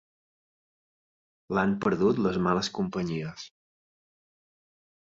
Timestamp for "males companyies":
2.49-3.47